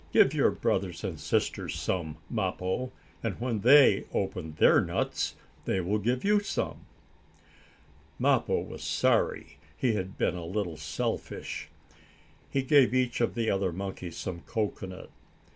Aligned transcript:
"Give 0.11 0.33
your 0.33 0.49
brothers 0.49 1.03
and 1.03 1.19
sisters 1.19 1.75
some, 1.75 2.17
Mappo, 2.27 2.91
and 3.21 3.39
when 3.39 3.59
they 3.59 4.05
open 4.15 4.53
their 4.57 4.81
nuts, 4.83 5.35
they 5.65 5.79
will 5.79 5.99
give 5.99 6.23
you 6.23 6.39
some." 6.39 6.87
Mappo 8.17 8.61
was 8.63 8.81
sorry 8.83 9.59
he 9.77 9.93
had 9.93 10.17
been 10.17 10.33
a 10.33 10.43
little 10.43 10.75
selfish. 10.77 11.69
He 12.49 12.63
gave 12.63 12.95
each 12.95 13.21
of 13.21 13.35
the 13.35 13.51
other 13.51 13.71
monkeys 13.71 14.17
some 14.17 14.39
cocoanut. 14.47 15.09
Mrs. 15.09 15.11